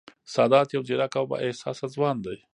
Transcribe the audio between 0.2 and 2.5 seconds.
سادات یو ځېرک او با احساسه ځوان دی